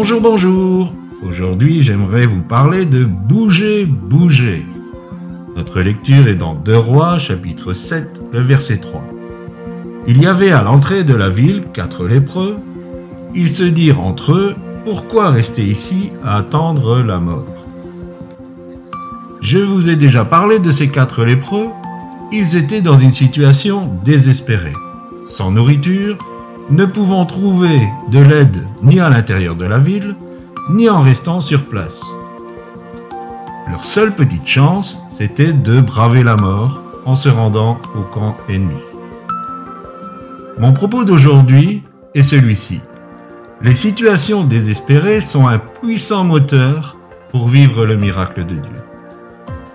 [0.00, 0.94] Bonjour, bonjour.
[1.24, 4.64] Aujourd'hui, j'aimerais vous parler de bouger, bouger.
[5.56, 9.02] Notre lecture est dans 2 Rois, chapitre 7, le verset 3.
[10.06, 12.58] Il y avait à l'entrée de la ville quatre lépreux.
[13.34, 14.54] Ils se dirent entre eux,
[14.84, 17.66] pourquoi rester ici à attendre la mort?
[19.40, 21.66] Je vous ai déjà parlé de ces quatre lépreux.
[22.30, 24.74] Ils étaient dans une situation désespérée,
[25.26, 26.18] sans nourriture,
[26.70, 30.14] ne pouvant trouver de l'aide ni à l'intérieur de la ville,
[30.70, 32.02] ni en restant sur place.
[33.70, 38.80] Leur seule petite chance, c'était de braver la mort en se rendant au camp ennemi.
[40.58, 41.82] Mon propos d'aujourd'hui
[42.14, 42.80] est celui-ci.
[43.62, 46.96] Les situations désespérées sont un puissant moteur
[47.30, 48.82] pour vivre le miracle de Dieu.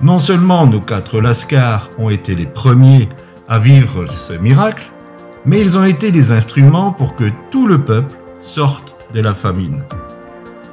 [0.01, 3.09] Non seulement nos quatre lascars ont été les premiers
[3.47, 4.92] à vivre ce miracle,
[5.45, 9.83] mais ils ont été les instruments pour que tout le peuple sorte de la famine.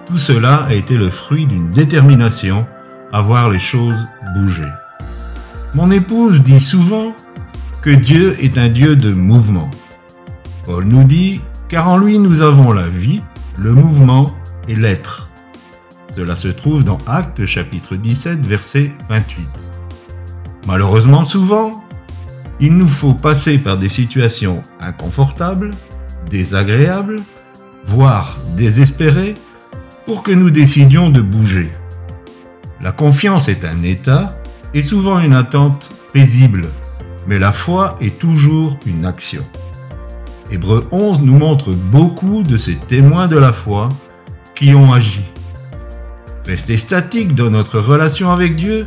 [0.06, 2.66] Tout cela a été le fruit d'une détermination
[3.12, 4.68] à voir les choses bouger.
[5.74, 7.14] Mon épouse dit souvent
[7.82, 9.70] que Dieu est un Dieu de mouvement.
[10.66, 13.22] Paul nous dit, car en lui nous avons la vie,
[13.58, 14.34] le mouvement
[14.68, 15.30] et l'être.
[16.10, 19.46] Cela se trouve dans Actes chapitre 17 verset 28.
[20.66, 21.84] Malheureusement souvent,
[22.60, 25.70] il nous faut passer par des situations inconfortables,
[26.30, 27.16] désagréables,
[27.84, 29.34] voire désespérées,
[30.06, 31.70] pour que nous décidions de bouger.
[32.82, 34.38] La confiance est un état
[34.74, 36.66] et souvent une attente paisible,
[37.26, 39.44] mais la foi est toujours une action.
[40.50, 43.88] Hébreu 11 nous montre beaucoup de ces témoins de la foi
[44.54, 45.24] qui ont agi.
[46.44, 48.86] Rester statique dans notre relation avec Dieu,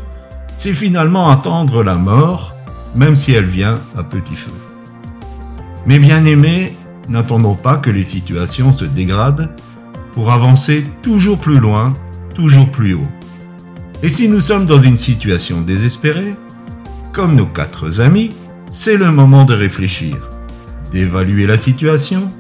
[0.58, 2.53] c'est finalement attendre la mort
[2.96, 4.52] même si elle vient à petit feu.
[5.86, 6.74] Mais bien aimés,
[7.10, 9.50] n'attendons pas que les situations se dégradent
[10.14, 11.96] pour avancer toujours plus loin,
[12.36, 13.08] toujours plus haut.
[14.02, 16.36] Et si nous sommes dans une situation désespérée,
[17.12, 18.32] comme nos quatre amis,
[18.72, 20.16] c'est le moment de réfléchir,
[20.92, 22.32] d'évaluer la situation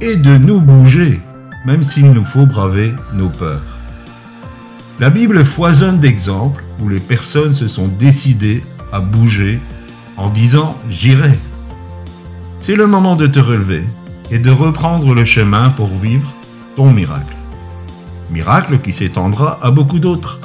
[0.00, 1.20] et de nous bouger,
[1.64, 3.62] même s'il nous faut braver nos peurs.
[5.00, 8.62] La Bible foisonne d'exemples où les personnes se sont décidées
[8.92, 9.60] à bouger
[10.16, 11.32] en disant j'irai.
[12.58, 13.84] C'est le moment de te relever
[14.30, 16.32] et de reprendre le chemin pour vivre
[16.74, 17.36] ton miracle.
[18.30, 20.40] Miracle qui s'étendra à beaucoup d'autres.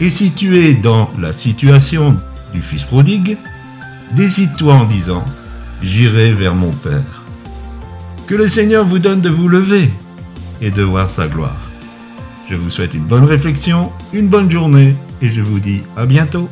[0.00, 2.16] Et si tu es dans la situation
[2.52, 3.36] du fils prodigue,
[4.12, 5.24] décide-toi en disant
[5.82, 7.24] J'irai vers mon Père.
[8.26, 9.90] Que le Seigneur vous donne de vous lever
[10.60, 11.56] et de voir sa gloire.
[12.48, 16.48] Je vous souhaite une bonne réflexion, une bonne journée et je vous dis à bientôt.